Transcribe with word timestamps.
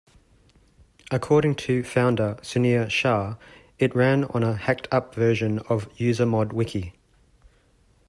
According 1.11 1.53
to 1.57 1.83
founder 1.83 2.33
Sunir 2.41 2.89
Shah, 2.89 3.35
it 3.77 3.95
ran 3.95 4.23
on 4.23 4.41
"a 4.41 4.55
hacked-up 4.55 5.13
version 5.13 5.59
of 5.69 5.93
UseModWiki". 5.93 6.93